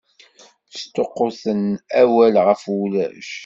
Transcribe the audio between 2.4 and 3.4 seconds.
ɣef ulac!